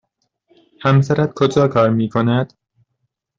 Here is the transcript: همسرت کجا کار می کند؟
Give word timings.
همسرت 0.81 1.33
کجا 1.33 1.67
کار 1.67 1.89
می 1.89 2.09
کند؟ 2.09 2.53